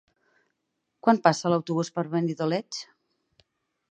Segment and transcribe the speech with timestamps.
[1.07, 2.83] Quan passa l'autobús per Benidoleig?